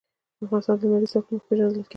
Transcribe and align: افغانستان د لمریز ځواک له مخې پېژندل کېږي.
افغانستان 0.43 0.75
د 0.77 0.81
لمریز 0.83 1.11
ځواک 1.13 1.25
له 1.27 1.31
مخې 1.35 1.47
پېژندل 1.47 1.73
کېږي. 1.83 1.89